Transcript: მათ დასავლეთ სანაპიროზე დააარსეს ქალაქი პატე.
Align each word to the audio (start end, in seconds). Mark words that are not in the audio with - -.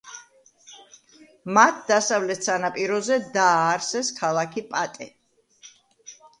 მათ 1.57 1.83
დასავლეთ 1.91 2.49
სანაპიროზე 2.49 3.21
დააარსეს 3.37 4.13
ქალაქი 4.23 4.67
პატე. 4.75 5.13